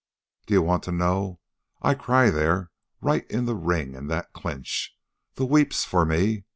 "D'ye 0.47 0.57
want 0.57 0.81
to 0.85 0.91
know? 0.91 1.39
I 1.83 1.93
cry 1.93 2.31
there, 2.31 2.71
right 3.01 3.29
in 3.29 3.45
the 3.45 3.53
ring, 3.53 3.93
in 3.93 4.07
that 4.07 4.33
clinch. 4.33 4.97
The 5.35 5.45
weeps 5.45 5.85
for 5.85 6.05
me. 6.07 6.45